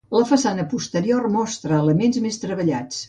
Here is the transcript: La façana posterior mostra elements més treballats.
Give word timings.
La 0.13 0.27
façana 0.29 0.63
posterior 0.71 1.27
mostra 1.35 1.79
elements 1.83 2.19
més 2.25 2.43
treballats. 2.47 2.99